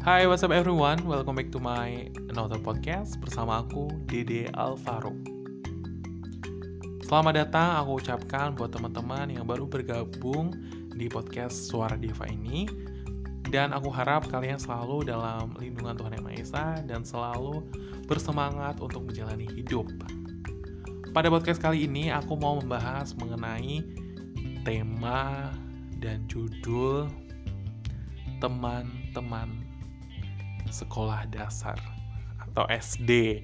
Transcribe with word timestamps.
Hai, 0.00 0.24
what's 0.24 0.40
up 0.40 0.48
everyone? 0.48 1.04
Welcome 1.04 1.36
back 1.36 1.52
to 1.52 1.60
my 1.60 2.08
another 2.32 2.56
podcast 2.56 3.20
bersama 3.20 3.60
aku, 3.60 3.92
Dede 4.08 4.48
Alvaro. 4.56 5.12
Selamat 7.04 7.44
datang 7.44 7.84
aku 7.84 8.00
ucapkan 8.00 8.56
buat 8.56 8.72
teman-teman 8.72 9.28
yang 9.28 9.44
baru 9.44 9.68
bergabung 9.68 10.56
di 10.96 11.04
podcast 11.04 11.68
Suara 11.68 12.00
Diva 12.00 12.24
ini. 12.32 12.64
Dan 13.52 13.76
aku 13.76 13.92
harap 13.92 14.24
kalian 14.32 14.56
selalu 14.56 15.04
dalam 15.04 15.52
lindungan 15.60 15.92
Tuhan 16.00 16.16
Yang 16.16 16.24
Maha 16.24 16.36
Esa 16.40 16.66
dan 16.88 17.04
selalu 17.04 17.60
bersemangat 18.08 18.80
untuk 18.80 19.04
menjalani 19.04 19.52
hidup. 19.52 19.84
Pada 21.12 21.28
podcast 21.28 21.60
kali 21.60 21.84
ini 21.84 22.08
aku 22.08 22.40
mau 22.40 22.56
membahas 22.56 23.12
mengenai 23.20 23.84
tema 24.64 25.52
dan 26.00 26.24
judul 26.24 27.04
teman-teman 28.40 29.69
sekolah 30.68 31.24
dasar 31.32 31.80
atau 32.50 32.66
SD. 32.66 33.42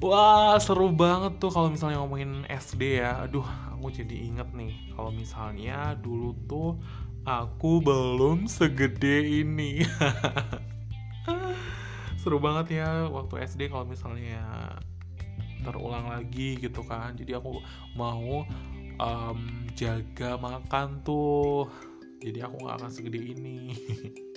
Wah, 0.00 0.56
seru 0.56 0.88
banget 0.90 1.36
tuh 1.36 1.52
kalau 1.52 1.68
misalnya 1.68 2.00
ngomongin 2.00 2.48
SD 2.48 3.04
ya. 3.04 3.28
Aduh, 3.28 3.44
aku 3.76 3.92
jadi 3.92 4.16
inget 4.16 4.48
nih 4.56 4.72
kalau 4.96 5.12
misalnya 5.12 5.92
dulu 6.00 6.32
tuh 6.48 6.80
aku 7.28 7.84
belum 7.84 8.48
segede 8.48 9.44
ini. 9.44 9.84
seru 12.20 12.36
banget 12.36 12.84
ya 12.84 13.08
waktu 13.08 13.44
SD 13.44 13.72
kalau 13.72 13.84
misalnya 13.84 14.40
terulang 15.60 16.08
lagi 16.08 16.56
gitu 16.56 16.80
kan. 16.80 17.12
Jadi 17.12 17.36
aku 17.36 17.60
mau 17.92 18.48
um, 18.96 19.38
jaga 19.76 20.40
makan 20.40 21.04
tuh. 21.04 21.68
Jadi 22.24 22.40
aku 22.40 22.56
gak 22.64 22.80
akan 22.80 22.92
segede 22.92 23.20
ini. 23.20 23.72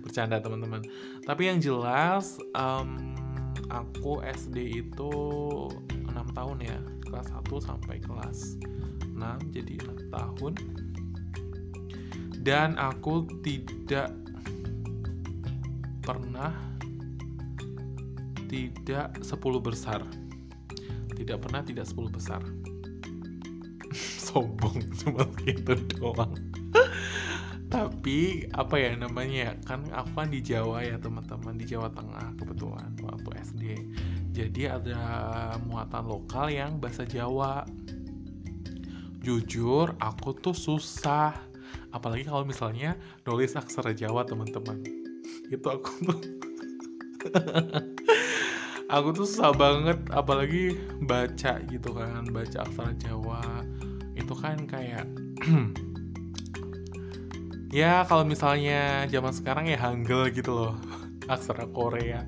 bercanda 0.00 0.40
teman-teman. 0.40 0.80
Tapi 1.26 1.52
yang 1.52 1.58
jelas 1.60 2.40
um, 2.56 3.12
aku 3.68 4.24
SD 4.24 4.86
itu 4.86 5.12
6 6.08 6.38
tahun 6.38 6.58
ya. 6.64 6.78
Kelas 7.04 7.28
1 7.28 7.44
sampai 7.60 8.00
kelas 8.00 8.56
6 9.12 9.52
jadi 9.52 9.74
6 9.84 10.14
tahun. 10.14 10.52
Dan 12.42 12.74
aku 12.80 13.28
tidak 13.44 14.10
pernah 16.02 16.50
tidak 18.50 19.14
10 19.22 19.28
besar. 19.62 20.00
Tidak 21.12 21.38
pernah 21.38 21.62
tidak 21.62 21.86
10 21.86 22.10
besar. 22.10 22.42
Sombong 24.26 24.80
cuma 24.98 25.22
gitu 25.44 25.76
doang 26.00 26.34
tapi 28.02 28.50
apa 28.50 28.82
ya 28.82 28.98
namanya 28.98 29.54
kan 29.62 29.86
aku 29.94 30.10
kan 30.18 30.26
di 30.26 30.42
Jawa 30.42 30.82
ya 30.82 30.98
teman-teman 30.98 31.54
di 31.54 31.70
Jawa 31.70 31.86
Tengah 31.94 32.34
kebetulan 32.34 32.90
waktu 32.98 33.30
SD 33.46 33.62
jadi 34.32 34.80
ada 34.80 35.00
muatan 35.68 36.08
lokal 36.08 36.48
yang 36.48 36.80
bahasa 36.80 37.04
Jawa. 37.04 37.68
Jujur 39.20 39.92
aku 40.00 40.32
tuh 40.32 40.56
susah. 40.56 41.36
Apalagi 41.92 42.24
kalau 42.24 42.48
misalnya 42.48 42.96
nulis 43.28 43.52
aksara 43.52 43.92
Jawa 43.92 44.24
teman-teman. 44.24 44.80
Itu 45.52 45.68
aku 45.68 45.92
tuh 46.08 46.18
aku 48.96 49.08
tuh 49.14 49.28
susah 49.28 49.52
banget 49.52 50.00
apalagi 50.10 50.80
baca 51.04 51.60
gitu 51.68 51.92
kan 51.92 52.24
baca 52.32 52.64
aksara 52.64 52.96
Jawa. 52.96 53.68
Itu 54.16 54.32
kan 54.32 54.64
kayak 54.64 55.04
ya 57.72 58.04
kalau 58.06 58.22
misalnya 58.22 59.08
zaman 59.08 59.32
sekarang 59.32 59.66
ya 59.66 59.80
Hangul 59.80 60.28
gitu 60.30 60.52
loh. 60.52 60.74
Aksara 61.26 61.66
Korea. 61.72 62.22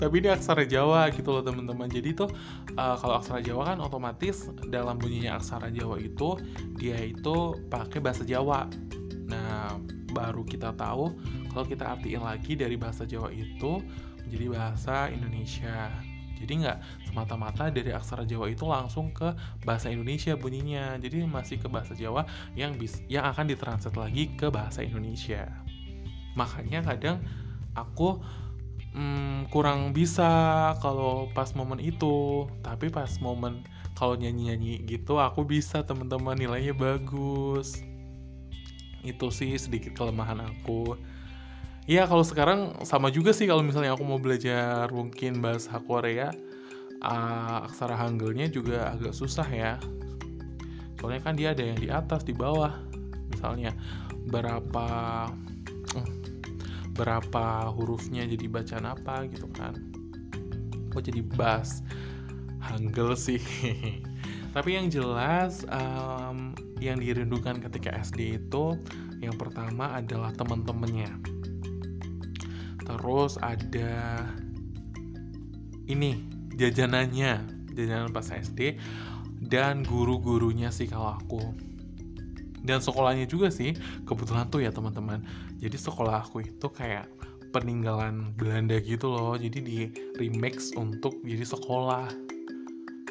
Tapi 0.00 0.24
ini 0.24 0.32
aksara 0.32 0.64
Jawa 0.64 1.12
gitu 1.12 1.30
loh 1.30 1.44
teman-teman. 1.44 1.86
Jadi 1.86 2.16
tuh 2.16 2.28
uh, 2.74 2.96
kalau 2.98 3.20
aksara 3.20 3.40
Jawa 3.44 3.72
kan 3.74 3.78
otomatis 3.78 4.50
dalam 4.68 4.98
bunyinya 4.98 5.38
aksara 5.38 5.68
Jawa 5.70 6.00
itu 6.00 6.36
dia 6.76 6.98
itu 6.98 7.54
pakai 7.70 8.02
bahasa 8.02 8.26
Jawa. 8.26 8.66
Nah 9.30 9.78
baru 10.10 10.42
kita 10.42 10.74
tahu 10.74 11.14
kalau 11.54 11.66
kita 11.66 11.86
artiin 11.86 12.24
lagi 12.24 12.58
dari 12.58 12.74
bahasa 12.74 13.06
Jawa 13.06 13.30
itu 13.30 13.78
menjadi 14.26 14.46
bahasa 14.50 15.10
Indonesia 15.10 15.90
jadi 16.40 16.52
nggak 16.64 16.78
semata-mata 17.12 17.68
dari 17.68 17.92
aksara 17.92 18.24
Jawa 18.24 18.48
itu 18.48 18.64
langsung 18.64 19.12
ke 19.12 19.36
bahasa 19.68 19.92
Indonesia 19.92 20.32
bunyinya. 20.32 20.96
Jadi 20.96 21.28
masih 21.28 21.60
ke 21.60 21.68
bahasa 21.68 21.92
Jawa 21.92 22.24
yang 22.56 22.80
bis 22.80 23.04
yang 23.12 23.28
akan 23.28 23.52
ditranslate 23.52 24.00
lagi 24.00 24.32
ke 24.40 24.48
bahasa 24.48 24.80
Indonesia. 24.80 25.52
Makanya 26.40 26.80
kadang 26.80 27.20
aku 27.76 28.24
hmm, 28.96 29.52
kurang 29.52 29.92
bisa 29.92 30.72
kalau 30.80 31.28
pas 31.36 31.52
momen 31.52 31.76
itu. 31.76 32.48
Tapi 32.64 32.88
pas 32.88 33.12
momen 33.20 33.60
kalau 33.92 34.16
nyanyi-nyanyi 34.16 34.80
gitu 34.88 35.20
aku 35.20 35.44
bisa 35.44 35.84
teman-teman 35.84 36.40
nilainya 36.40 36.72
bagus. 36.72 37.84
Itu 39.04 39.28
sih 39.28 39.52
sedikit 39.60 39.92
kelemahan 39.92 40.40
aku. 40.40 40.96
Ya 41.88 42.04
kalau 42.04 42.22
sekarang 42.22 42.84
sama 42.84 43.08
juga 43.08 43.32
sih 43.32 43.48
kalau 43.48 43.64
misalnya 43.64 43.96
aku 43.96 44.04
mau 44.04 44.20
belajar 44.20 44.92
mungkin 44.92 45.40
bahasa 45.40 45.80
Korea 45.80 46.28
uh, 47.00 47.66
aksara 47.66 47.96
Hangulnya 47.96 48.46
juga 48.52 48.92
agak 48.92 49.16
susah 49.16 49.48
ya. 49.48 49.80
Soalnya 51.00 51.20
kan 51.24 51.34
dia 51.36 51.56
ada 51.56 51.64
yang 51.64 51.80
di 51.80 51.88
atas, 51.88 52.22
di 52.24 52.36
bawah. 52.36 52.76
Misalnya 53.32 53.72
berapa 54.28 54.86
uh, 55.96 56.10
berapa 56.92 57.44
hurufnya 57.72 58.28
jadi 58.28 58.46
bacaan 58.46 58.84
apa 58.84 59.24
gitu 59.32 59.48
kan. 59.56 59.72
Kok 60.92 61.00
jadi 61.00 61.24
bahas 61.34 61.80
Hangul 62.60 63.16
sih. 63.16 63.40
Tapi 64.54 64.76
yang 64.76 64.92
jelas 64.92 65.64
um, 65.70 66.52
yang 66.82 67.00
dirindukan 67.00 67.62
ketika 67.64 67.94
SD 68.04 68.42
itu 68.42 68.76
yang 69.22 69.36
pertama 69.36 69.96
adalah 69.96 70.32
teman-temannya 70.34 71.39
terus 72.98 73.38
ada 73.38 74.24
ini 75.90 76.22
jajanannya 76.54 77.44
jajanan 77.74 78.10
pas 78.10 78.30
SD 78.30 78.78
dan 79.40 79.82
guru-gurunya 79.82 80.68
sih 80.68 80.86
kalau 80.86 81.16
aku. 81.16 81.40
Dan 82.60 82.84
sekolahnya 82.84 83.24
juga 83.24 83.48
sih 83.48 83.72
kebetulan 84.04 84.52
tuh 84.52 84.60
ya 84.60 84.68
teman-teman. 84.68 85.24
Jadi 85.56 85.80
sekolah 85.80 86.28
aku 86.28 86.44
itu 86.44 86.68
kayak 86.68 87.08
peninggalan 87.56 88.36
Belanda 88.36 88.76
gitu 88.84 89.08
loh. 89.08 89.32
Jadi 89.40 89.58
di 89.64 89.78
remix 90.20 90.76
untuk 90.76 91.16
jadi 91.24 91.48
sekolah. 91.48 92.12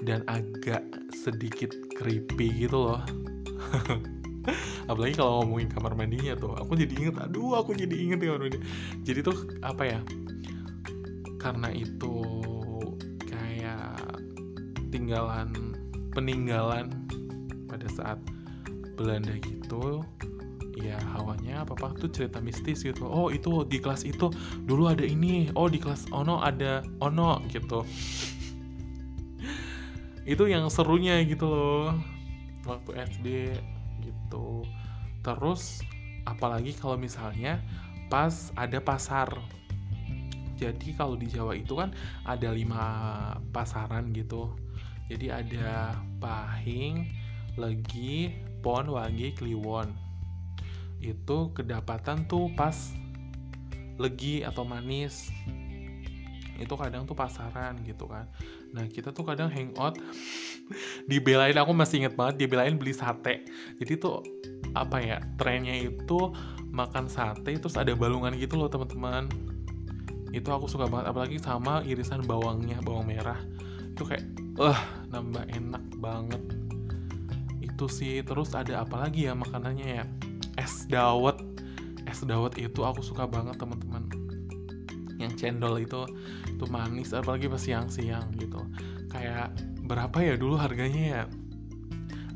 Dan 0.06 0.24
agak 0.32 0.86
sedikit 1.12 1.76
creepy 2.00 2.64
gitu 2.64 2.88
loh 2.88 3.04
apalagi 4.90 5.14
kalau 5.22 5.46
ngomongin 5.46 5.70
kamar 5.70 5.94
mandinya 5.94 6.34
tuh 6.34 6.58
aku 6.58 6.74
jadi 6.74 6.94
inget 6.98 7.16
aduh 7.22 7.62
aku 7.62 7.78
jadi 7.78 7.94
inget 7.94 8.20
ya 8.26 8.34
mandi. 8.36 8.58
Jadi 9.06 9.20
tuh 9.22 9.38
apa 9.62 9.86
ya 9.86 10.00
karena 11.38 11.70
itu 11.72 12.18
kayak 13.30 14.02
tinggalan 14.90 15.54
peninggalan 16.12 16.90
pada 17.70 17.86
saat 17.94 18.18
Belanda 18.98 19.38
gitu 19.46 20.02
ya 20.80 20.98
hawanya 21.14 21.68
apa 21.68 21.76
apa 21.78 21.94
tuh 22.02 22.10
cerita 22.10 22.42
mistis 22.42 22.82
gitu. 22.82 23.06
Oh 23.06 23.30
itu 23.30 23.64
di 23.70 23.78
kelas 23.78 24.04
itu 24.04 24.34
dulu 24.66 24.90
ada 24.90 25.06
ini 25.06 25.54
oh 25.54 25.70
di 25.70 25.78
kelas 25.78 26.10
ono 26.10 26.42
ada 26.42 26.82
ono 27.00 27.46
gitu. 27.54 27.86
Itu 30.26 30.44
yang 30.50 30.66
serunya 30.74 31.22
gitu 31.30 31.46
loh 31.46 31.94
waktu 32.66 32.92
SD 33.06 33.28
gitu 34.04 34.64
terus 35.26 35.84
apalagi 36.28 36.76
kalau 36.78 36.96
misalnya 36.96 37.60
pas 38.10 38.50
ada 38.58 38.82
pasar. 38.82 39.30
Jadi 40.60 40.92
kalau 40.92 41.16
di 41.16 41.32
Jawa 41.32 41.56
itu 41.56 41.72
kan 41.80 41.96
ada 42.28 42.52
lima 42.52 42.84
pasaran 43.56 44.12
gitu. 44.12 44.52
Jadi 45.08 45.32
ada 45.32 45.96
Pahing, 46.20 47.08
Legi, 47.56 48.36
Pon, 48.60 48.92
Wangi, 48.92 49.32
Kliwon. 49.34 49.88
Itu 51.00 51.56
kedapatan 51.56 52.28
tuh 52.28 52.52
pas 52.60 52.76
Legi 53.96 54.44
atau 54.44 54.68
Manis. 54.68 55.32
Itu 56.60 56.76
kadang 56.76 57.08
tuh 57.08 57.16
pasaran 57.16 57.80
gitu 57.88 58.12
kan. 58.12 58.28
Nah 58.76 58.84
kita 58.92 59.16
tuh 59.16 59.24
kadang 59.24 59.48
hangout. 59.48 59.96
Dibelain 61.10 61.56
aku 61.56 61.72
masih 61.72 62.04
inget 62.04 62.20
banget 62.20 62.36
dibelain 62.46 62.76
beli 62.76 62.92
sate. 62.92 63.48
Jadi 63.80 63.94
tuh 63.96 64.22
apa 64.78 65.02
ya 65.02 65.18
trennya 65.40 65.74
itu 65.74 66.34
makan 66.70 67.10
sate 67.10 67.58
terus 67.58 67.76
ada 67.76 67.94
balungan 67.98 68.36
gitu 68.38 68.58
loh 68.58 68.70
teman-teman. 68.70 69.30
Itu 70.30 70.54
aku 70.54 70.70
suka 70.70 70.86
banget 70.86 71.10
apalagi 71.10 71.38
sama 71.42 71.82
irisan 71.86 72.22
bawangnya 72.26 72.78
bawang 72.86 73.10
merah. 73.10 73.40
Itu 73.98 74.06
kayak 74.06 74.26
wah 74.56 74.78
uh, 74.78 74.82
nambah 75.10 75.50
enak 75.50 75.84
banget. 75.98 76.44
Itu 77.64 77.90
sih 77.90 78.22
terus 78.22 78.54
ada 78.54 78.86
apa 78.86 79.08
lagi 79.08 79.26
ya 79.26 79.34
makanannya 79.34 79.88
ya? 80.02 80.06
Es 80.62 80.86
dawet. 80.86 81.42
Es 82.06 82.22
dawet 82.22 82.58
itu 82.62 82.86
aku 82.86 83.02
suka 83.02 83.26
banget 83.26 83.58
teman-teman. 83.58 84.06
Yang 85.18 85.34
cendol 85.42 85.82
itu 85.82 86.06
itu 86.48 86.66
manis 86.70 87.12
apalagi 87.12 87.50
pas 87.50 87.60
siang-siang 87.60 88.30
gitu. 88.38 88.62
Kayak 89.10 89.58
berapa 89.90 90.22
ya 90.22 90.38
dulu 90.38 90.54
harganya 90.62 91.02
ya 91.02 91.22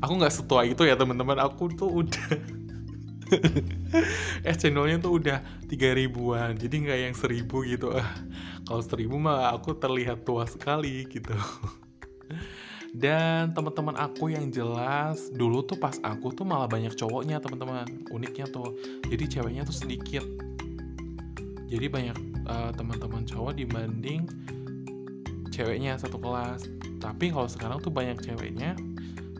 aku 0.04 0.20
nggak 0.20 0.34
setua 0.34 0.68
itu 0.68 0.84
ya 0.84 0.94
teman-teman. 0.94 1.40
Aku 1.40 1.72
tuh 1.72 1.88
udah 2.04 2.28
es 4.48 4.56
cendolnya 4.60 5.00
tuh 5.00 5.16
udah 5.16 5.40
tiga 5.66 5.96
ribuan. 5.96 6.54
Jadi 6.54 6.84
nggak 6.84 6.98
yang 7.10 7.14
seribu 7.16 7.64
gitu. 7.64 7.96
Ah 7.96 8.12
kalau 8.64 8.80
seribu 8.80 9.20
mah 9.20 9.52
aku 9.52 9.76
terlihat 9.76 10.24
tua 10.24 10.48
sekali 10.48 11.04
gitu. 11.08 11.36
Dan 12.94 13.50
teman-teman 13.52 13.98
aku 13.98 14.30
yang 14.30 14.48
jelas 14.54 15.28
dulu 15.34 15.66
tuh 15.66 15.76
pas 15.76 15.98
aku 16.00 16.30
tuh 16.30 16.46
malah 16.46 16.70
banyak 16.70 16.96
cowoknya 16.96 17.42
teman-teman. 17.44 17.84
Uniknya 18.08 18.48
tuh. 18.48 18.72
Jadi 19.10 19.24
ceweknya 19.28 19.68
tuh 19.68 19.76
sedikit. 19.76 20.24
Jadi 21.68 21.86
banyak 21.90 22.16
uh, 22.46 22.70
teman-teman 22.72 23.26
cowok 23.26 23.58
dibanding 23.58 24.24
ceweknya 25.52 26.00
satu 26.00 26.16
kelas. 26.16 26.70
Tapi 27.02 27.34
kalau 27.34 27.50
sekarang 27.50 27.78
tuh 27.84 27.92
banyak 27.92 28.16
ceweknya 28.24 28.78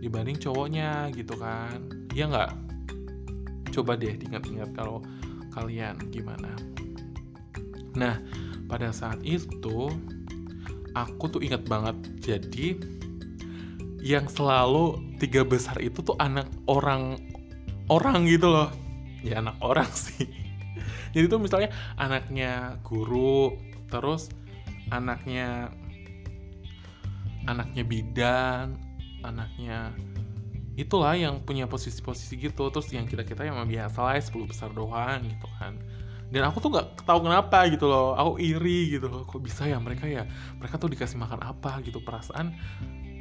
dibanding 0.05 0.37
cowoknya 0.37 1.09
gitu 1.17 1.33
kan. 1.41 1.89
Ya 2.13 2.29
nggak? 2.29 2.53
Coba 3.73 3.97
deh 3.97 4.15
diingat-ingat 4.21 4.77
kalau 4.77 5.01
kalian 5.57 5.97
gimana. 6.13 6.53
Nah 7.97 8.21
pada 8.69 8.93
saat 8.93 9.25
itu 9.25 9.89
aku 10.93 11.25
tuh 11.33 11.41
ingat 11.41 11.65
banget. 11.65 11.97
Jadi 12.21 12.77
yang 14.05 14.29
selalu 14.29 15.01
tiga 15.17 15.41
besar 15.49 15.81
itu 15.81 16.05
tuh 16.05 16.21
anak 16.21 16.47
orang 16.69 17.17
orang 17.89 18.29
gitu 18.29 18.53
loh. 18.53 18.69
Ya 19.25 19.41
anak 19.41 19.57
orang 19.65 19.89
sih. 20.05 20.29
Jadi 21.17 21.25
tuh 21.33 21.41
misalnya 21.41 21.73
anaknya 21.97 22.77
guru 22.85 23.57
terus 23.89 24.29
anaknya 24.93 25.73
anaknya 27.47 27.83
bidan 27.87 28.84
anaknya 29.25 29.97
itulah 30.75 31.15
yang 31.15 31.41
punya 31.43 31.71
posisi-posisi 31.71 32.39
gitu. 32.39 32.69
Terus 32.71 32.91
yang 32.91 33.07
kita 33.07 33.23
kita 33.23 33.47
yang 33.47 33.59
biasa 33.65 33.99
lah 34.03 34.19
10 34.19 34.51
besar 34.51 34.71
doang 34.75 35.23
gitu 35.25 35.49
kan. 35.59 35.79
Dan 36.35 36.43
aku 36.51 36.59
tuh 36.59 36.71
nggak 36.75 37.07
tahu 37.07 37.31
kenapa 37.31 37.71
gitu 37.71 37.87
loh. 37.87 38.19
Aku 38.19 38.43
iri 38.43 38.99
gitu 38.99 39.07
loh. 39.07 39.23
Kok 39.23 39.39
bisa 39.39 39.71
ya 39.71 39.79
mereka 39.79 40.11
ya? 40.11 40.27
Mereka 40.59 40.77
tuh 40.83 40.91
dikasih 40.91 41.15
makan 41.15 41.41
apa 41.47 41.79
gitu? 41.87 42.03
Perasaan 42.03 42.55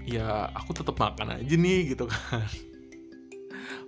ya 0.04 0.50
aku 0.58 0.76
tetap 0.76 0.98
makan 0.98 1.38
aja 1.40 1.56
nih 1.56 1.94
gitu 1.94 2.10
kan. 2.10 2.50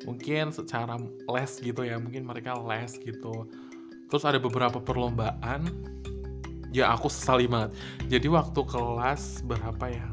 Mungkin 0.05 0.53
secara 0.53 1.01
les 1.01 1.51
gitu 1.57 1.81
ya. 1.81 1.97
Mungkin 1.97 2.21
mereka 2.21 2.53
les 2.69 3.01
gitu. 3.01 3.49
Terus 4.13 4.23
ada 4.29 4.37
beberapa 4.37 4.77
perlombaan. 4.77 5.65
Ya 6.69 6.93
aku 6.93 7.09
sesali 7.09 7.49
banget. 7.49 7.73
Jadi 8.11 8.27
waktu 8.29 8.61
kelas 8.61 9.41
berapa 9.47 9.85
ya 9.89 10.05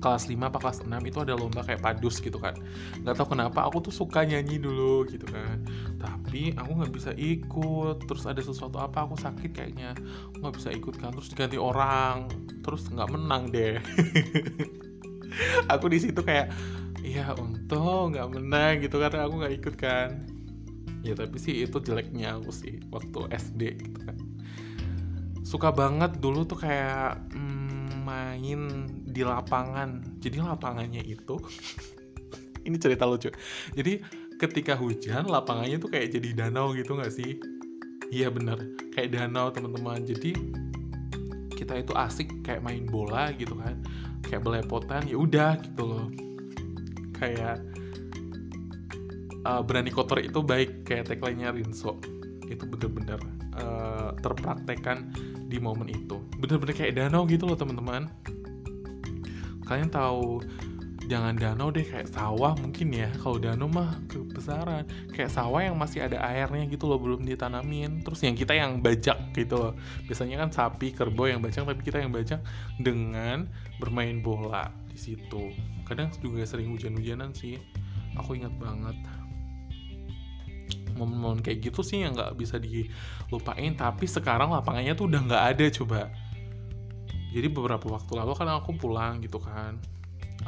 kelas 0.00 0.28
5 0.28 0.36
apa 0.38 0.58
kelas 0.60 0.78
6 0.84 0.92
itu 1.04 1.18
ada 1.22 1.34
lomba 1.36 1.64
kayak 1.64 1.80
padus 1.82 2.20
gitu 2.20 2.36
kan. 2.36 2.54
Nggak 3.02 3.14
tahu 3.20 3.36
kenapa 3.36 3.66
aku 3.66 3.90
tuh 3.90 3.94
suka 3.94 4.22
nyanyi 4.22 4.60
dulu 4.60 5.06
gitu 5.08 5.24
kan. 5.28 5.62
Tapi 6.00 6.52
aku 6.56 6.70
nggak 6.82 6.92
bisa 6.92 7.10
ikut. 7.16 8.04
Terus 8.06 8.24
ada 8.28 8.40
sesuatu 8.40 8.76
apa 8.80 9.08
aku 9.08 9.16
sakit 9.16 9.50
kayaknya. 9.56 9.96
Nggak 10.40 10.54
bisa 10.60 10.68
ikut 10.72 10.94
kan. 11.00 11.12
Terus 11.16 11.28
diganti 11.32 11.56
orang. 11.56 12.28
Terus 12.60 12.88
nggak 12.92 13.10
menang 13.12 13.48
deh. 13.50 13.80
Aku 15.72 15.92
di 15.92 16.00
situ 16.00 16.20
kayak 16.24 16.48
iya 17.04 17.30
untung 17.36 18.16
nggak 18.16 18.28
menang 18.32 18.82
gitu 18.82 18.98
karena 18.98 19.28
aku 19.28 19.34
nggak 19.44 19.54
ikut 19.62 19.74
kan. 19.78 20.10
Ya 21.06 21.14
tapi 21.14 21.38
sih 21.38 21.62
itu 21.62 21.78
jeleknya 21.78 22.40
aku 22.40 22.50
sih 22.50 22.82
waktu 22.90 23.30
SD 23.30 23.62
gitu 23.78 24.00
kan. 24.02 24.16
Suka 25.46 25.70
banget 25.70 26.18
dulu 26.18 26.42
tuh 26.42 26.58
kayak 26.58 27.22
mm, 27.30 27.45
main 28.06 28.86
di 29.02 29.26
lapangan. 29.26 30.22
Jadi 30.22 30.38
lapangannya 30.38 31.02
itu 31.02 31.42
ini 32.66 32.76
cerita 32.78 33.02
lucu. 33.02 33.34
Jadi 33.74 33.98
ketika 34.38 34.78
hujan 34.78 35.26
lapangannya 35.26 35.82
tuh 35.82 35.90
kayak 35.90 36.14
jadi 36.14 36.46
danau 36.46 36.70
gitu 36.78 36.94
nggak 36.94 37.10
sih? 37.10 37.42
Iya 38.14 38.30
bener. 38.30 38.62
Kayak 38.94 39.18
danau 39.18 39.50
teman-teman. 39.50 40.06
Jadi 40.06 40.38
kita 41.56 41.82
itu 41.82 41.92
asik 41.98 42.46
kayak 42.46 42.62
main 42.62 42.86
bola 42.86 43.34
gitu 43.34 43.58
kan. 43.58 43.82
Kayak 44.22 44.46
belepotan 44.46 45.02
ya 45.10 45.18
udah 45.18 45.58
gitu 45.58 45.82
loh. 45.82 46.06
Kayak 47.18 47.58
uh, 49.42 49.62
berani 49.66 49.90
kotor 49.90 50.22
itu 50.22 50.38
baik. 50.44 50.86
Kayak 50.86 51.10
tagline-nya 51.10 51.50
Rinso. 51.50 51.98
Itu 52.46 52.62
bener-bener 52.70 53.18
uh, 53.58 54.14
terpraktekkan 54.22 55.10
di 55.46 55.58
momen 55.62 55.88
itu. 55.90 56.18
Bener-bener 56.38 56.74
kayak 56.74 56.94
danau 56.98 57.24
gitu 57.26 57.46
loh 57.46 57.58
teman-teman. 57.58 58.10
Kalian 59.66 59.90
tahu 59.90 60.42
jangan 61.06 61.38
danau 61.38 61.70
deh 61.70 61.86
kayak 61.86 62.10
sawah 62.10 62.54
mungkin 62.58 62.90
ya. 62.90 63.10
Kalau 63.18 63.38
danau 63.38 63.70
mah 63.70 63.98
kebesaran. 64.10 64.86
Kayak 65.14 65.30
sawah 65.34 65.62
yang 65.62 65.78
masih 65.78 66.02
ada 66.02 66.18
airnya 66.22 66.66
gitu 66.66 66.90
loh 66.90 66.98
belum 66.98 67.22
ditanamin. 67.26 68.02
Terus 68.02 68.20
yang 68.26 68.34
kita 68.34 68.54
yang 68.54 68.82
bajak 68.82 69.34
gitu 69.34 69.54
loh. 69.54 69.72
Biasanya 70.06 70.46
kan 70.46 70.50
sapi 70.50 70.90
kerbau 70.94 71.30
yang 71.30 71.42
bajak 71.42 71.66
tapi 71.66 71.82
kita 71.82 72.02
yang 72.02 72.10
bajak 72.10 72.42
dengan 72.82 73.46
bermain 73.78 74.22
bola 74.22 74.70
di 74.90 74.98
situ. 74.98 75.54
Kadang 75.86 76.10
juga 76.18 76.42
sering 76.42 76.74
hujan-hujanan 76.74 77.34
sih. 77.34 77.58
Aku 78.16 78.34
ingat 78.34 78.54
banget 78.56 78.96
momen-momen 80.96 81.44
kayak 81.44 81.70
gitu 81.70 81.84
sih 81.84 82.02
yang 82.02 82.16
nggak 82.16 82.34
bisa 82.40 82.56
dilupain. 82.56 83.76
Tapi 83.76 84.04
sekarang 84.08 84.50
lapangannya 84.50 84.96
tuh 84.96 85.06
udah 85.12 85.20
nggak 85.28 85.44
ada 85.54 85.64
coba. 85.82 86.00
Jadi 87.36 87.46
beberapa 87.52 87.86
waktu 87.92 88.12
lalu 88.16 88.32
kan 88.32 88.48
aku 88.48 88.72
pulang 88.80 89.20
gitu 89.20 89.36
kan. 89.36 89.76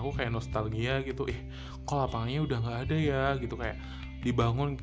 Aku 0.01 0.17
kayak 0.17 0.33
nostalgia 0.33 1.05
gitu. 1.05 1.29
Eh 1.29 1.39
kok 1.85 1.97
lapangannya 2.01 2.41
udah 2.43 2.59
nggak 2.65 2.79
ada 2.89 2.97
ya? 2.97 3.25
Gitu 3.37 3.55
kayak 3.55 3.77
dibangun 4.25 4.81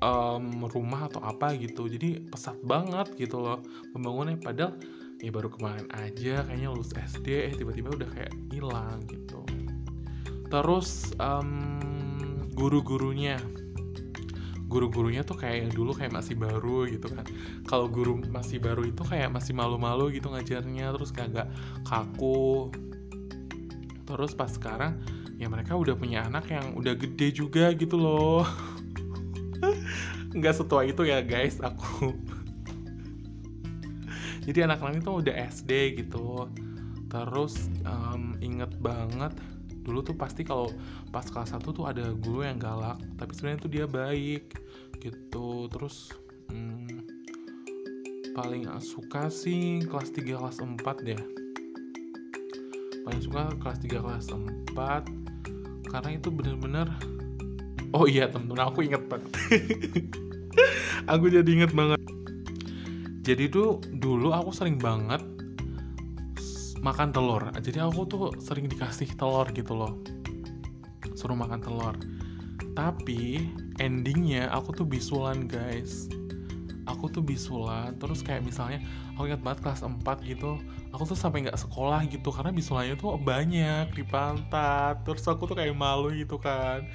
um, 0.00 0.64
rumah 0.72 1.12
atau 1.12 1.20
apa 1.20 1.52
gitu. 1.60 1.86
Jadi 1.86 2.24
pesat 2.32 2.56
banget 2.64 3.12
gitu 3.20 3.38
loh 3.38 3.60
pembangunnya. 3.92 4.40
Padahal 4.40 4.80
ya 5.20 5.30
baru 5.32 5.48
kemarin 5.48 5.88
aja 5.96 6.44
kayaknya 6.44 6.68
lulus 6.68 6.92
SD 6.92 7.48
eh 7.48 7.52
tiba-tiba 7.56 7.92
udah 7.96 8.08
kayak 8.12 8.32
hilang 8.52 9.04
gitu. 9.08 9.40
Terus 10.48 11.10
um, 11.18 11.80
guru-gurunya 12.54 13.40
guru-gurunya 14.68 15.22
tuh 15.22 15.36
kayak 15.36 15.68
yang 15.68 15.72
dulu 15.72 15.92
kayak 15.94 16.12
masih 16.12 16.34
baru 16.34 16.88
gitu 16.88 17.06
kan. 17.12 17.24
Kalau 17.68 17.86
guru 17.86 18.20
masih 18.28 18.58
baru 18.58 18.88
itu 18.88 19.02
kayak 19.04 19.30
masih 19.30 19.52
malu-malu 19.52 20.10
gitu 20.14 20.32
ngajarnya 20.32 20.92
terus 20.96 21.10
kayak 21.12 21.48
kaku. 21.86 22.72
Terus 24.04 24.32
pas 24.36 24.50
sekarang 24.52 25.00
ya 25.36 25.50
mereka 25.50 25.76
udah 25.76 25.94
punya 25.96 26.24
anak 26.26 26.48
yang 26.50 26.74
udah 26.76 26.94
gede 26.96 27.34
juga 27.34 27.72
gitu 27.76 27.96
loh. 28.00 28.44
Nggak 30.36 30.54
setua 30.58 30.84
itu 30.88 31.06
ya 31.06 31.22
guys 31.22 31.60
aku. 31.62 32.12
Jadi 34.44 34.58
anak-anak 34.60 35.00
itu 35.00 35.12
udah 35.24 35.34
SD 35.48 35.70
gitu. 36.04 36.52
Terus 37.08 37.70
um, 37.86 38.36
inget 38.42 38.74
banget 38.82 39.32
dulu 39.84 40.00
tuh 40.00 40.16
pasti 40.16 40.42
kalau 40.42 40.72
pas 41.12 41.24
kelas 41.24 41.52
1 41.52 41.60
tuh 41.60 41.84
ada 41.84 42.10
guru 42.16 42.42
yang 42.42 42.56
galak 42.56 42.96
tapi 43.20 43.32
sebenarnya 43.36 43.60
tuh 43.60 43.72
dia 43.72 43.86
baik 43.86 44.44
gitu. 45.04 45.68
Terus 45.68 46.10
hmm, 46.48 47.04
paling 48.32 48.66
suka 48.80 49.28
sih 49.28 49.84
kelas 49.84 50.10
3 50.10 50.40
kelas 50.40 50.58
4 50.64 50.80
deh. 51.06 51.20
Paling 53.04 53.20
suka 53.20 53.52
kelas 53.60 53.78
3 53.84 54.04
kelas 54.04 54.26
4 54.32 55.92
karena 55.92 56.10
itu 56.10 56.28
bener-bener 56.32 56.90
oh 57.94 58.10
iya 58.10 58.26
temen-temen 58.26 58.64
aku 58.66 58.82
inget 58.82 59.04
banget. 59.06 59.30
Aku 61.04 61.28
jadi 61.28 61.44
inget 61.44 61.76
banget. 61.76 62.00
Jadi 63.24 63.52
tuh 63.52 63.80
dulu 63.92 64.32
aku 64.32 64.52
sering 64.56 64.80
banget 64.80 65.20
makan 66.84 67.16
telur. 67.16 67.48
Jadi 67.56 67.80
aku 67.80 68.04
tuh 68.04 68.24
sering 68.36 68.68
dikasih 68.68 69.16
telur 69.16 69.48
gitu 69.56 69.72
loh. 69.72 69.96
Suruh 71.16 71.32
makan 71.32 71.64
telur. 71.64 71.96
Tapi 72.76 73.48
endingnya 73.80 74.52
aku 74.52 74.76
tuh 74.76 74.84
bisulan 74.84 75.48
guys. 75.48 76.12
Aku 76.84 77.08
tuh 77.08 77.24
bisulan 77.24 77.96
terus 77.96 78.20
kayak 78.20 78.44
misalnya 78.44 78.84
aku 79.16 79.32
ingat 79.32 79.40
banget 79.40 79.58
kelas 79.64 79.80
4 79.80 80.04
gitu 80.28 80.60
aku 80.92 81.10
tuh 81.10 81.18
sampai 81.18 81.48
nggak 81.48 81.58
sekolah 81.58 82.06
gitu 82.06 82.30
karena 82.30 82.54
bisulannya 82.54 82.94
tuh 82.94 83.18
banyak 83.18 83.90
di 83.98 84.04
pantat. 84.06 85.02
Terus 85.02 85.26
aku 85.26 85.50
tuh 85.50 85.56
kayak 85.58 85.74
malu 85.74 86.14
gitu 86.14 86.38
kan. 86.38 86.86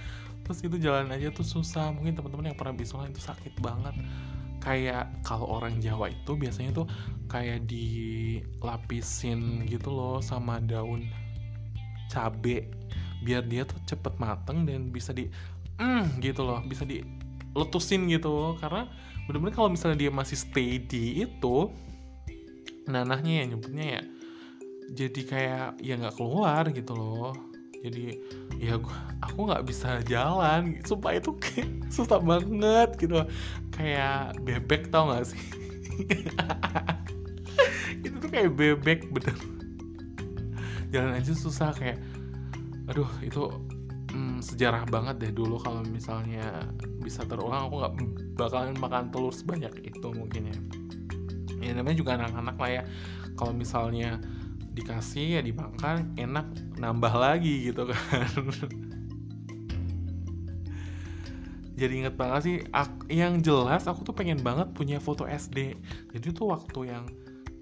Terus 0.48 0.63
itu 0.63 0.77
jalan 0.79 1.12
aja 1.12 1.34
tuh 1.34 1.43
susah. 1.43 1.91
Mungkin 1.91 2.15
teman-teman 2.15 2.53
yang 2.53 2.58
pernah 2.58 2.77
bisulan 2.77 3.12
itu 3.12 3.19
sakit 3.19 3.60
banget 3.60 3.98
kayak 4.60 5.10
kalau 5.24 5.48
orang 5.60 5.80
Jawa 5.80 6.12
itu 6.12 6.36
biasanya 6.36 6.72
tuh 6.84 6.88
kayak 7.32 7.68
dilapisin 7.68 9.63
gitu 9.68 9.89
loh 9.92 10.20
sama 10.20 10.60
daun 10.63 11.08
cabe. 12.12 12.68
Biar 13.24 13.44
dia 13.48 13.68
tuh 13.68 13.80
cepet 13.84 14.16
mateng 14.20 14.63
dan 14.63 14.92
bisa 14.92 15.12
di 15.12 15.28
mm, 15.80 16.24
gitu 16.24 16.44
loh 16.44 16.63
bisa 16.68 16.84
di 16.84 17.04
letusin 17.56 18.08
gitu. 18.12 18.56
Karena 18.60 18.88
bener-bener 19.28 19.56
kalau 19.56 19.70
misalnya 19.72 20.08
dia 20.08 20.12
masih 20.12 20.38
stay 20.39 20.80
di 20.80 21.24
itu 21.24 21.72
nanahnya 22.89 23.46
ya 23.46 23.54
nyebutnya 23.54 23.86
ya 23.86 24.01
jadi 24.94 25.22
kayak 25.22 25.68
ya 25.86 25.94
nggak 25.98 26.16
keluar 26.18 26.63
gitu 26.74 26.94
loh. 26.98 27.34
Jadi 27.80 28.20
ya 28.60 28.75
gua, 28.75 28.98
aku 29.39 29.48
nggak 29.48 29.72
bisa 29.72 30.03
jalan. 30.03 30.75
Supaya 30.84 31.24
itu 31.24 31.31
kayak 31.39 31.72
susah 31.96 32.19
banget 32.19 33.00
gitu. 33.00 33.24
Kayak 33.72 34.36
bebek 34.43 34.91
tau 34.91 35.15
gak 35.15 35.31
sih? 35.31 35.39
Itu 38.03 38.19
tuh 38.19 38.27
kayak 38.27 38.51
bebek 38.60 39.08
bener. 39.15 39.39
Jalan 40.91 41.15
aja 41.15 41.31
susah 41.31 41.72
kayak 41.72 42.03
aduh 42.91 43.08
itu 43.22 43.53
hmm, 44.12 44.41
sejarah 44.41 44.81
banget 44.89 45.22
deh 45.22 45.31
dulu 45.31 45.62
kalau 45.62 45.86
misalnya 45.86 46.65
bisa 47.05 47.22
terulang 47.22 47.69
aku 47.69 47.86
nggak 47.86 47.93
bakalan 48.34 48.74
makan 48.81 49.13
telur 49.13 49.31
sebanyak 49.31 49.72
itu 49.88 50.08
mungkin 50.12 50.51
ya. 50.51 50.58
Ya 51.63 51.72
namanya 51.79 51.96
juga 51.96 52.19
anak-anak 52.19 52.55
lah 52.60 52.72
ya. 52.81 52.84
Kalau 53.39 53.55
misalnya 53.55 54.19
dikasih 54.75 55.39
ya 55.39 55.41
dimakan 55.43 56.12
enak 56.19 56.48
nambah 56.75 57.13
lagi 57.15 57.72
gitu 57.72 57.88
kan 57.88 58.27
jadi 61.79 61.93
inget 62.03 62.15
banget 62.19 62.41
sih 62.43 62.57
yang 63.07 63.39
jelas 63.39 63.88
aku 63.88 64.03
tuh 64.03 64.12
pengen 64.12 64.43
banget 64.43 64.75
punya 64.75 65.00
foto 65.00 65.24
SD 65.24 65.79
jadi 66.12 66.27
tuh 66.36 66.51
waktu 66.51 66.91
yang 66.91 67.07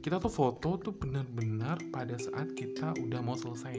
kita 0.07 0.23
tuh 0.23 0.31
foto 0.31 0.79
tuh 0.79 0.95
benar-benar 0.95 1.75
pada 1.91 2.15
saat 2.15 2.55
kita 2.55 2.95
udah 2.95 3.19
mau 3.19 3.35
selesai. 3.35 3.75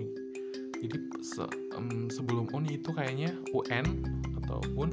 Jadi 0.76 0.96
se 1.24 1.40
um, 1.72 2.12
sebelum 2.12 2.52
uni 2.52 2.76
itu 2.76 2.92
kayaknya 2.92 3.32
UN 3.56 4.04
atau 4.44 4.60
UN 4.76 4.92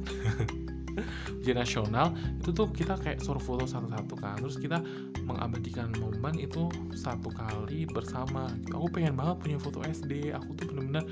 ujian 1.44 1.60
nasional 1.60 2.16
itu 2.40 2.56
tuh 2.56 2.72
kita 2.72 2.96
kayak 2.96 3.20
suruh 3.20 3.42
foto 3.42 3.68
satu-satu 3.68 4.16
kan. 4.16 4.40
Terus 4.40 4.56
kita 4.56 4.80
mengabadikan 5.28 5.92
momen 6.00 6.40
itu 6.40 6.72
satu 6.96 7.28
kali 7.28 7.84
bersama. 7.84 8.48
Aku 8.72 8.88
pengen 8.88 9.12
banget 9.12 9.36
punya 9.36 9.58
foto 9.60 9.84
SD 9.84 10.32
aku 10.32 10.56
tuh 10.56 10.72
bener-bener 10.72 11.04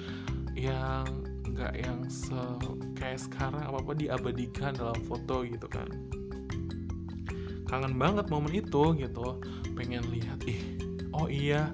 yang 0.57 1.05
nggak 1.55 1.75
yang 1.79 2.03
se 2.11 2.37
kayak 2.99 3.23
sekarang 3.23 3.63
apa 3.63 3.79
apa 3.79 3.93
diabadikan 3.95 4.75
dalam 4.75 4.99
foto 5.07 5.47
gitu 5.47 5.71
kan. 5.71 5.87
Kangen 7.71 7.95
banget 7.97 8.27
momen 8.29 8.53
itu 8.53 8.93
gitu. 8.99 9.39
Pengen 9.79 10.03
lihat 10.11 10.43
ih 10.45 10.61
oh 11.15 11.31
iya. 11.31 11.71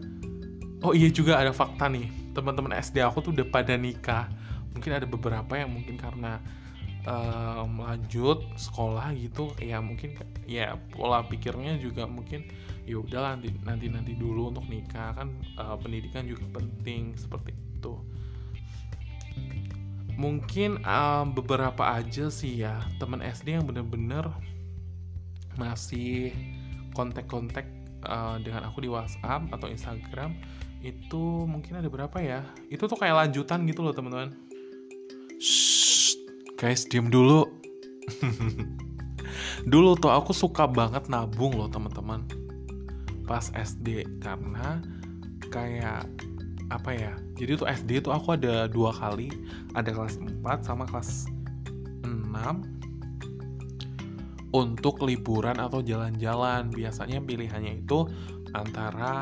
Oh 0.80 0.92
iya 0.92 1.08
juga 1.08 1.40
ada 1.40 1.52
fakta 1.52 1.88
nih. 1.88 2.08
Teman-teman 2.36 2.76
SD 2.76 3.00
aku 3.04 3.24
tuh 3.24 3.32
udah 3.32 3.48
pada 3.48 3.74
nikah. 3.76 4.28
Mungkin 4.76 4.92
ada 4.96 5.04
beberapa 5.08 5.56
yang 5.56 5.72
mungkin 5.72 5.96
karena 5.96 6.40
um, 7.08 7.80
lanjut 7.80 8.44
sekolah 8.56 9.12
gitu 9.16 9.52
ya 9.60 9.80
mungkin 9.80 10.16
ya 10.44 10.76
pola 10.92 11.24
pikirnya 11.24 11.80
juga 11.80 12.04
mungkin 12.04 12.44
ya 12.84 13.00
udah 13.00 13.36
nanti 13.36 13.48
nanti 13.64 13.86
nanti 13.88 14.12
dulu 14.16 14.50
untuk 14.52 14.66
nikah 14.68 15.14
kan 15.14 15.28
uh, 15.60 15.76
pendidikan 15.78 16.26
juga 16.26 16.44
penting 16.60 17.14
seperti 17.16 17.54
mungkin 20.20 20.84
um, 20.84 21.32
beberapa 21.32 21.96
aja 21.96 22.28
sih 22.28 22.60
ya 22.60 22.84
teman 23.00 23.24
SD 23.24 23.56
yang 23.56 23.64
bener-bener 23.64 24.28
masih 25.56 26.36
kontak-kontak 26.92 27.64
uh, 28.04 28.36
dengan 28.44 28.68
aku 28.68 28.84
di 28.84 28.92
WhatsApp 28.92 29.48
atau 29.48 29.72
Instagram 29.72 30.36
itu 30.84 31.48
mungkin 31.48 31.80
ada 31.80 31.88
berapa 31.88 32.20
ya? 32.20 32.44
Itu 32.68 32.84
tuh 32.84 33.00
kayak 33.00 33.16
lanjutan 33.28 33.64
gitu 33.64 33.80
loh 33.80 33.96
teman-teman. 33.96 34.36
Guys 36.60 36.84
diem 36.84 37.08
dulu. 37.08 37.48
Dulu 39.72 39.92
tuh 40.00 40.12
aku 40.12 40.32
suka 40.32 40.64
banget 40.68 41.08
nabung 41.08 41.56
loh 41.56 41.68
teman-teman. 41.68 42.24
Pas 43.24 43.52
SD 43.52 44.04
karena 44.20 44.80
kayak 45.52 46.08
apa 46.72 46.90
ya 46.92 47.12
jadi 47.40 47.56
tuh 47.56 47.64
SD 47.64 48.04
tuh 48.04 48.12
aku 48.12 48.36
ada 48.36 48.68
dua 48.68 48.92
kali. 48.92 49.32
Ada 49.72 49.96
kelas 49.96 50.20
4 50.20 50.44
sama 50.60 50.84
kelas 50.84 51.24
6 52.04 52.28
untuk 54.52 55.00
liburan 55.00 55.56
atau 55.56 55.80
jalan-jalan. 55.80 56.68
Biasanya 56.68 57.24
pilihannya 57.24 57.80
itu 57.80 58.04
antara 58.52 59.16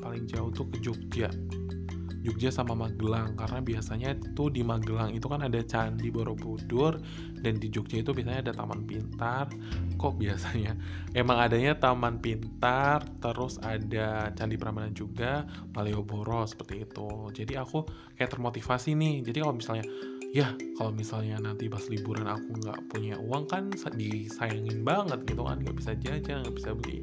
paling 0.00 0.24
jauh 0.24 0.48
tuh 0.48 0.64
ke 0.72 0.80
Jogja 0.80 1.28
Jogja 2.22 2.54
sama 2.54 2.78
Magelang 2.78 3.34
karena 3.34 3.58
biasanya 3.58 4.14
tuh 4.38 4.54
di 4.54 4.62
Magelang 4.62 5.10
itu 5.10 5.26
kan 5.26 5.42
ada 5.42 5.58
Candi 5.66 6.08
Borobudur 6.08 7.02
dan 7.42 7.58
di 7.58 7.66
Jogja 7.66 7.98
itu 7.98 8.14
biasanya 8.14 8.46
ada 8.46 8.52
Taman 8.54 8.86
Pintar. 8.86 9.50
Kok 9.98 10.14
biasanya? 10.22 10.78
Emang 11.18 11.42
adanya 11.42 11.74
Taman 11.74 12.22
Pintar 12.22 13.02
terus 13.18 13.58
ada 13.58 14.30
Candi 14.38 14.54
Prambanan 14.54 14.94
juga 14.94 15.42
Malioboro 15.74 16.46
seperti 16.46 16.86
itu. 16.86 17.10
Jadi 17.34 17.58
aku 17.58 17.82
kayak 18.14 18.30
termotivasi 18.30 18.94
nih. 18.94 19.26
Jadi 19.26 19.42
kalau 19.42 19.54
misalnya 19.58 19.84
ya 20.32 20.54
kalau 20.78 20.94
misalnya 20.94 21.36
nanti 21.42 21.68
pas 21.68 21.84
liburan 21.90 22.24
aku 22.30 22.56
nggak 22.62 22.78
punya 22.88 23.18
uang 23.18 23.50
kan 23.50 23.68
disayangin 23.98 24.86
banget 24.86 25.26
gitu 25.26 25.42
kan. 25.42 25.58
Nggak 25.58 25.76
bisa 25.76 25.92
jajan 25.98 26.46
nggak 26.46 26.54
bisa 26.54 26.70
beli 26.72 27.02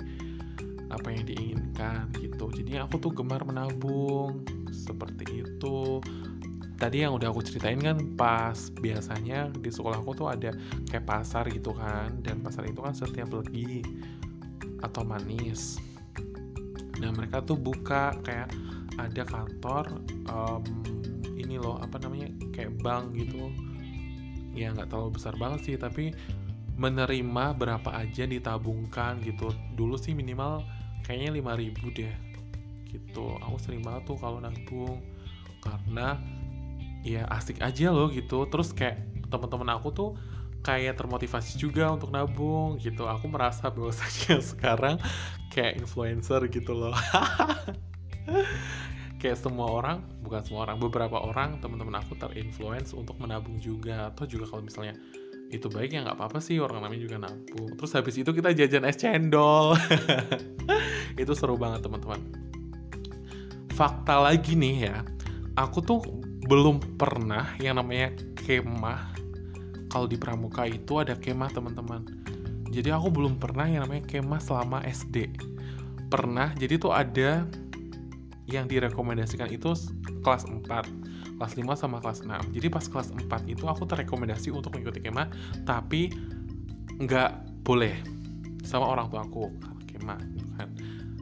apa 0.89 1.13
yang 1.13 1.24
diinginkan 1.25 2.10
gitu. 2.17 2.50
Jadi 2.50 2.81
aku 2.81 2.98
tuh 2.98 3.12
gemar 3.13 3.46
menabung 3.46 4.41
seperti 4.74 5.46
itu. 5.46 6.01
Tadi 6.79 7.03
yang 7.03 7.19
udah 7.19 7.29
aku 7.29 7.43
ceritain 7.43 7.77
kan 7.77 8.00
pas 8.15 8.72
biasanya 8.79 9.51
di 9.51 9.67
sekolah 9.67 10.00
aku 10.00 10.15
tuh 10.15 10.27
ada 10.31 10.55
kayak 10.89 11.05
pasar 11.05 11.46
gitu 11.51 11.75
kan. 11.75 12.24
Dan 12.24 12.41
pasar 12.41 12.65
itu 12.65 12.79
kan 12.81 12.96
setiap 12.96 13.29
legi 13.36 13.84
atau 14.79 15.03
manis. 15.03 15.77
Nah 17.03 17.12
mereka 17.12 17.43
tuh 17.43 17.60
buka 17.60 18.15
kayak 18.24 18.51
ada 19.00 19.24
kantor 19.24 20.03
um, 20.31 20.63
ini 21.36 21.55
loh 21.60 21.79
apa 21.79 22.00
namanya 22.00 22.31
kayak 22.55 22.79
bank 22.79 23.15
gitu. 23.15 23.51
Ya 24.55 24.72
nggak 24.74 24.89
terlalu 24.89 25.19
besar 25.19 25.36
banget 25.36 25.60
sih 25.67 25.75
tapi 25.75 26.15
menerima 26.79 27.60
berapa 27.60 27.91
aja 27.91 28.24
ditabungkan 28.24 29.19
gitu. 29.27 29.51
Dulu 29.75 30.00
sih 30.00 30.15
minimal 30.15 30.63
kayaknya 31.06 31.36
5000 31.39 31.98
deh. 31.98 32.13
Gitu. 32.89 33.25
Aku 33.46 33.58
sering 33.62 33.86
banget 33.86 34.10
tuh 34.10 34.18
kalau 34.18 34.41
nabung 34.41 35.03
karena 35.60 36.18
ya 37.06 37.27
asik 37.32 37.62
aja 37.62 37.94
loh 37.94 38.10
gitu. 38.12 38.48
Terus 38.50 38.74
kayak 38.74 39.00
teman-teman 39.29 39.77
aku 39.77 39.94
tuh 39.94 40.10
kayak 40.60 41.00
termotivasi 41.00 41.56
juga 41.56 41.91
untuk 41.94 42.12
nabung 42.12 42.79
gitu. 42.82 43.08
Aku 43.08 43.32
merasa 43.32 43.72
bahwasanya 43.72 44.41
sekarang 44.51 44.96
kayak 45.53 45.79
influencer 45.79 46.46
gitu 46.51 46.74
loh. 46.75 46.96
Kayak 49.20 49.36
semua 49.36 49.68
orang 49.68 50.00
bukan 50.24 50.48
semua 50.48 50.63
orang 50.63 50.79
beberapa 50.79 51.20
orang 51.20 51.60
teman-teman 51.60 52.00
aku 52.00 52.15
terinfluence 52.15 52.96
untuk 52.96 53.20
menabung 53.20 53.60
juga. 53.60 54.15
Atau 54.15 54.24
juga 54.32 54.48
kalau 54.48 54.63
misalnya 54.63 54.96
itu 55.50 55.65
baik 55.65 55.98
ya 55.98 56.06
nggak 56.06 56.18
apa-apa 56.18 56.38
sih 56.38 56.62
orang 56.62 56.86
namanya 56.86 57.01
juga 57.01 57.18
nabung 57.18 57.74
terus 57.74 57.98
habis 57.98 58.15
itu 58.22 58.29
kita 58.29 58.53
jajan 58.53 58.86
es 58.86 58.98
cendol. 58.98 59.74
Itu 61.20 61.36
seru 61.36 61.60
banget 61.60 61.84
teman-teman. 61.84 62.22
Fakta 63.75 64.24
lagi 64.24 64.56
nih 64.56 64.88
ya. 64.88 65.03
Aku 65.60 65.84
tuh 65.84 66.00
belum 66.48 66.79
pernah 66.96 67.51
yang 67.60 67.75
namanya 67.75 68.15
kemah. 68.39 69.12
Kalau 69.91 70.08
di 70.08 70.15
pramuka 70.15 70.63
itu 70.63 71.01
ada 71.03 71.20
kemah 71.20 71.51
teman-teman. 71.51 72.08
Jadi 72.72 72.88
aku 72.94 73.12
belum 73.12 73.36
pernah 73.36 73.68
yang 73.68 73.84
namanya 73.84 74.08
kemah 74.08 74.39
selama 74.39 74.79
SD 74.88 75.27
pernah 76.10 76.51
jadi 76.58 76.82
tuh 76.82 76.91
ada 76.91 77.46
yang 78.50 78.65
direkomendasikan 78.65 79.46
itu 79.53 79.77
kelas 80.25 80.50
4 80.50 80.65
kelas 81.39 81.55
5 81.55 81.63
sama 81.79 82.03
kelas 82.03 82.27
6 82.27 82.51
jadi 82.51 82.67
pas 82.67 82.84
kelas 82.84 83.15
4 83.15 83.48
itu 83.48 83.63
aku 83.63 83.88
terrekomendasi 83.88 84.51
untuk 84.51 84.75
mengikuti 84.75 85.00
kemah 85.00 85.31
tapi 85.63 86.12
nggak 87.00 87.63
boleh 87.63 87.96
sama 88.67 88.91
orang 88.91 89.08
tua 89.08 89.24
aku 89.24 89.48
kemah 89.88 90.19
gitu 90.36 90.51
kan. 90.60 90.69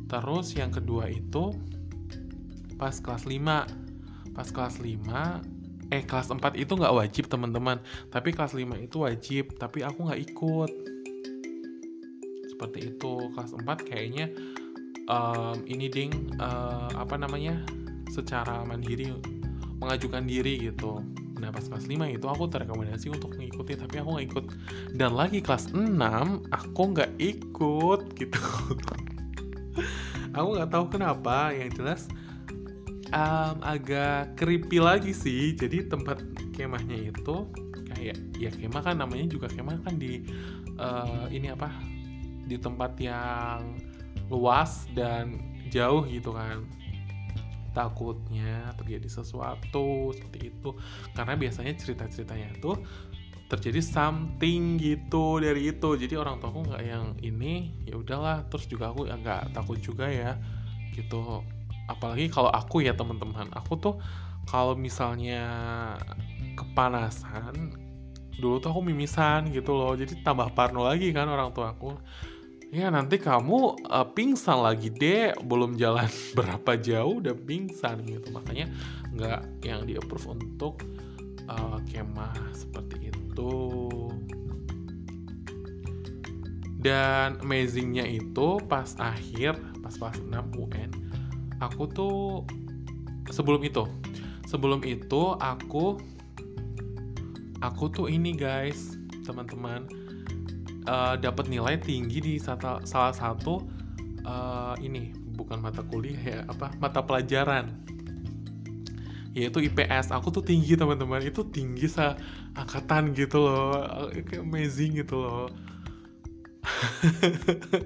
Terus 0.07 0.57
yang 0.57 0.73
kedua 0.73 1.07
itu 1.07 1.53
pas 2.77 2.93
kelas 2.97 3.25
5 3.25 4.35
pas 4.37 4.47
kelas 4.49 4.75
5 4.81 5.91
eh 5.93 6.03
kelas 6.03 6.27
4 6.29 6.41
itu 6.59 6.73
nggak 6.73 6.95
wajib 6.97 7.29
teman-teman. 7.29 7.77
Tapi 8.09 8.33
kelas 8.33 8.57
5 8.57 8.77
itu 8.81 8.97
wajib 9.01 9.53
tapi 9.61 9.85
aku 9.85 10.09
nggak 10.09 10.21
ikut. 10.33 10.71
Seperti 12.57 12.79
itu. 12.95 13.13
Kelas 13.37 13.51
4 13.53 13.87
kayaknya 13.87 14.33
um, 15.07 15.57
ini 15.69 15.87
ding 15.87 16.11
uh, 16.41 16.89
apa 16.97 17.15
namanya 17.15 17.61
secara 18.11 18.65
mandiri 18.65 19.13
mengajukan 19.77 20.23
diri 20.25 20.69
gitu. 20.71 21.01
Nah 21.37 21.53
pas 21.53 21.61
kelas 21.61 21.85
5 21.85 22.09
itu 22.09 22.25
aku 22.25 22.49
terrekomendasi 22.49 23.13
untuk 23.13 23.37
mengikuti 23.37 23.77
tapi 23.77 24.01
aku 24.01 24.17
nggak 24.17 24.27
ikut. 24.33 24.45
Dan 24.97 25.13
lagi 25.13 25.39
kelas 25.39 25.73
6 25.73 25.97
aku 26.49 26.81
nggak 26.93 27.11
ikut 27.21 28.01
gitu. 28.17 28.41
Aku 30.37 30.53
nggak 30.53 30.69
tahu 30.69 30.85
kenapa 30.93 31.49
yang 31.49 31.73
jelas 31.73 32.05
um, 33.09 33.57
agak 33.65 34.37
creepy 34.37 34.77
lagi 34.77 35.09
sih. 35.09 35.57
Jadi 35.57 35.89
tempat 35.89 36.21
kemahnya 36.53 37.09
itu 37.09 37.49
ya 37.97 38.13
ya 38.37 38.49
kemah 38.53 38.81
kan 38.85 38.95
namanya 39.01 39.25
juga 39.25 39.49
kemah 39.49 39.81
kan 39.81 39.97
di 39.97 40.21
uh, 40.77 41.25
ini 41.33 41.49
apa 41.49 41.69
di 42.47 42.55
tempat 42.55 42.95
yang 43.01 43.75
luas 44.29 44.87
dan 44.93 45.41
jauh 45.73 46.05
gitu 46.07 46.31
kan 46.31 46.63
takutnya 47.77 48.73
terjadi 48.81 49.05
sesuatu 49.05 50.09
seperti 50.17 50.49
itu. 50.49 50.73
Karena 51.13 51.37
biasanya 51.37 51.77
cerita-ceritanya 51.77 52.57
tuh 52.57 52.81
terjadi 53.47 53.79
something 53.85 54.81
gitu 54.81 55.37
dari 55.37 55.69
itu. 55.69 55.93
Jadi 55.93 56.17
orang 56.17 56.41
tua 56.41 56.49
aku 56.49 56.65
nggak 56.73 56.83
yang 56.83 57.13
ini 57.21 57.85
ya 57.85 58.01
udahlah. 58.01 58.49
Terus 58.49 58.65
juga 58.65 58.89
aku 58.89 59.05
nggak 59.05 59.53
takut 59.53 59.77
juga 59.77 60.09
ya 60.09 60.33
gitu. 60.97 61.45
Apalagi 61.85 62.33
kalau 62.33 62.49
aku 62.49 62.81
ya 62.81 62.97
teman-teman 62.97 63.53
aku 63.53 63.77
tuh 63.77 63.95
kalau 64.49 64.73
misalnya 64.73 65.45
kepanasan 66.57 67.77
dulu 68.41 68.57
tuh 68.57 68.73
aku 68.73 68.81
mimisan 68.81 69.53
gitu 69.53 69.77
loh. 69.77 69.93
Jadi 69.93 70.25
tambah 70.25 70.49
parno 70.57 70.81
lagi 70.81 71.13
kan 71.13 71.29
orang 71.29 71.53
tua 71.53 71.77
aku 71.77 71.93
ya 72.69 72.91
nanti 72.91 73.17
kamu 73.17 73.87
uh, 73.87 74.07
pingsan 74.11 74.63
lagi 74.63 74.91
deh. 74.91 75.35
Belum 75.45 75.75
jalan 75.75 76.09
berapa 76.37 76.77
jauh 76.79 77.23
udah 77.23 77.35
pingsan 77.35 78.03
gitu. 78.05 78.31
Makanya 78.31 78.71
nggak 79.15 79.41
yang 79.63 79.87
di 79.87 79.95
approve 79.97 80.37
untuk 80.37 80.83
uh, 81.47 81.79
kemah 81.87 82.35
seperti 82.53 83.11
itu. 83.11 83.53
Dan 86.77 87.41
amazingnya 87.41 88.05
itu 88.05 88.61
pas 88.69 88.93
akhir 89.01 89.57
pas 89.87 89.95
pas 89.95 90.15
6 90.19 90.35
UN 90.59 90.91
aku 91.63 91.87
tuh 91.87 92.43
sebelum 93.31 93.63
itu 93.63 93.87
sebelum 94.43 94.83
itu 94.83 95.35
aku 95.39 95.95
aku 97.63 97.83
tuh 97.87 98.07
ini 98.11 98.35
guys 98.35 98.99
teman-teman 99.25 99.87
uh, 100.87 101.15
dapat 101.19 101.51
nilai 101.51 101.75
tinggi 101.77 102.23
di 102.23 102.33
sata, 102.39 102.81
salah 102.87 103.13
satu 103.13 103.59
uh, 104.23 104.73
ini 104.79 105.11
bukan 105.37 105.61
mata 105.61 105.85
kuliah 105.85 106.17
ya 106.17 106.39
apa 106.47 106.73
mata 106.81 107.03
pelajaran. 107.03 107.69
Yaitu 109.37 109.69
IPS 109.69 110.09
aku 110.09 110.33
tuh 110.33 110.41
tinggi 110.41 110.73
teman-teman. 110.73 111.21
Itu 111.21 111.45
tinggi 111.53 111.85
sa 111.85 112.17
angkatan 112.57 113.13
gitu 113.13 113.45
loh. 113.45 114.09
Kayak 114.25 114.41
amazing 114.41 114.97
gitu 114.97 115.21
loh. 115.21 115.45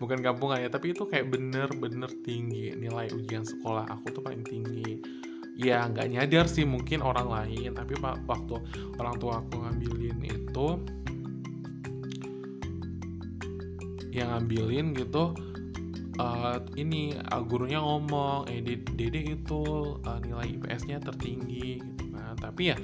Bukan 0.00 0.24
kampungan 0.24 0.64
ya 0.64 0.72
tapi 0.72 0.96
itu 0.96 1.04
kayak 1.04 1.28
bener-bener 1.28 2.08
tinggi. 2.24 2.72
Nilai 2.72 3.12
ujian 3.12 3.44
sekolah 3.44 3.84
aku 3.84 4.16
tuh 4.16 4.24
paling 4.24 4.48
tinggi. 4.48 4.96
Ya 5.60 5.84
nggak 5.84 6.08
nyadar 6.08 6.48
sih 6.48 6.64
mungkin 6.64 7.04
orang 7.04 7.28
lain 7.28 7.76
tapi 7.76 7.92
waktu 8.00 8.56
orang 8.96 9.16
tua 9.20 9.44
aku 9.44 9.60
ngambilin 9.60 10.24
itu 10.24 10.68
yang 14.16 14.32
ngambilin 14.32 14.96
gitu 14.96 15.36
uh, 16.20 16.58
ini 16.76 17.16
uh, 17.16 17.42
gurunya 17.44 17.80
ngomong 17.80 18.48
eh 18.48 18.60
dede 18.64 19.36
itu 19.36 19.62
uh, 20.04 20.18
nilai 20.24 20.56
IPS-nya 20.56 21.00
tertinggi 21.00 21.80
gitu 21.80 22.04
kan. 22.16 22.34
Tapi 22.40 22.62
ya 22.72 22.76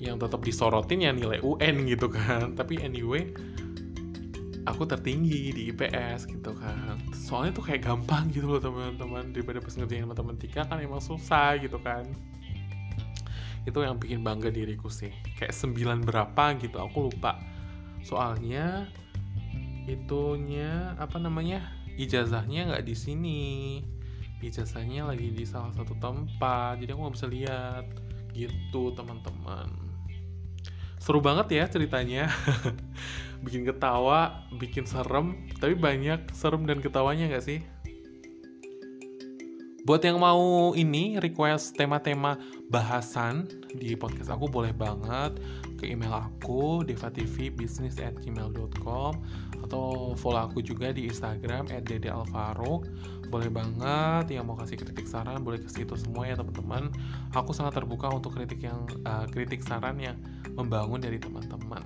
yang 0.00 0.16
tetap 0.16 0.40
disorotin 0.40 1.04
ya 1.04 1.12
nilai 1.12 1.42
UN 1.44 1.86
gitu 1.86 2.08
kan. 2.08 2.52
Tapi 2.58 2.80
anyway 2.80 3.30
aku 4.68 4.86
tertinggi 4.86 5.50
di 5.52 5.62
IPS 5.74 6.30
gitu 6.30 6.54
kan. 6.56 7.00
Soalnya 7.12 7.52
tuh 7.56 7.64
kayak 7.66 7.84
gampang 7.84 8.30
gitu 8.30 8.46
loh 8.56 8.62
teman-teman. 8.62 9.34
Daripada 9.34 9.58
pas 9.60 9.74
ngerjain 9.74 10.06
matematika 10.06 10.64
kan 10.64 10.78
emang 10.80 11.02
susah 11.02 11.58
gitu 11.60 11.76
kan. 11.82 12.06
Itu 13.68 13.84
yang 13.84 14.00
bikin 14.00 14.24
bangga 14.24 14.48
diriku 14.48 14.88
sih. 14.88 15.12
Kayak 15.36 15.52
sembilan 15.52 15.98
berapa 16.06 16.44
gitu 16.56 16.80
aku 16.80 17.12
lupa. 17.12 17.36
Soalnya 18.00 18.88
itunya 19.88 20.96
apa 21.00 21.16
namanya 21.16 21.64
ijazahnya 21.96 22.72
nggak 22.72 22.84
di 22.84 22.94
sini. 22.96 23.42
Ijazahnya 24.40 25.04
lagi 25.04 25.32
di 25.32 25.44
salah 25.44 25.72
satu 25.76 25.92
tempat 26.00 26.80
jadi 26.80 26.96
aku 26.96 27.00
nggak 27.04 27.16
bisa 27.16 27.28
lihat. 27.28 27.84
Gitu 28.32 28.82
teman-teman. 28.96 29.68
Seru 31.00 31.20
banget 31.24 31.48
ya 31.56 31.64
ceritanya. 31.68 32.28
Bikin 33.44 33.64
ketawa 33.64 34.44
bikin 34.60 34.84
serem 34.84 35.48
tapi 35.56 35.72
banyak 35.72 36.28
serem 36.36 36.68
dan 36.68 36.84
ketawanya 36.84 37.32
nggak 37.32 37.44
sih? 37.44 37.64
Buat 39.88 40.04
yang 40.04 40.20
mau 40.20 40.76
ini 40.76 41.16
request 41.16 41.72
tema-tema 41.72 42.36
bahasan 42.68 43.48
di 43.72 43.96
podcast 43.96 44.28
aku 44.28 44.44
boleh 44.44 44.76
banget 44.76 45.40
ke 45.80 45.88
email 45.88 46.12
aku 46.12 46.84
devatvbusiness@gmail.com 46.84 49.12
atau 49.64 50.12
follow 50.12 50.44
aku 50.44 50.60
juga 50.60 50.92
di 50.92 51.08
Instagram 51.08 51.72
@dedealvaro. 51.72 52.84
Boleh 53.32 53.48
banget 53.48 54.36
yang 54.36 54.44
mau 54.44 54.60
kasih 54.60 54.76
kritik 54.76 55.08
saran 55.08 55.40
boleh 55.40 55.64
ke 55.64 55.72
situ 55.72 55.96
semua 55.96 56.28
ya 56.28 56.36
teman-teman. 56.36 56.92
Aku 57.32 57.56
sangat 57.56 57.80
terbuka 57.80 58.12
untuk 58.12 58.36
kritik 58.36 58.60
yang 58.60 58.84
uh, 59.08 59.24
kritik 59.32 59.64
saran 59.64 59.96
yang 59.96 60.20
membangun 60.52 61.00
dari 61.00 61.16
teman-teman. 61.16 61.80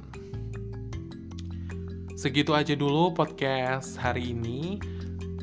Segitu 2.18 2.50
aja 2.57 2.74
dulu 2.74 3.14
podcast 3.14 3.94
hari 4.00 4.33
ini. 4.33 4.80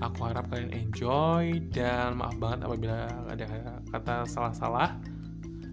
Aku 0.02 0.26
harap 0.26 0.50
kalian 0.50 0.74
enjoy 0.74 1.62
dan 1.70 2.18
maaf 2.18 2.34
banget 2.42 2.66
apabila 2.66 3.06
ada 3.30 3.46
kata 3.94 4.26
salah-salah 4.26 4.98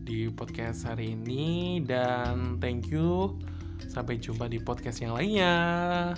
di 0.09 0.33
podcast 0.33 0.89
hari 0.89 1.13
ini 1.13 1.85
dan 1.85 2.57
thank 2.57 2.89
you. 2.89 3.37
Sampai 3.93 4.17
jumpa 4.17 4.49
di 4.49 4.57
podcast 4.57 5.05
yang 5.05 5.13
lainnya. 5.13 6.17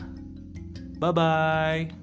Bye 1.03 1.11
bye. 1.11 2.00